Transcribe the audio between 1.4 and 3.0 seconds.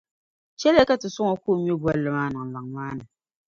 ka o ŋme bolli maa niŋ laŋ maa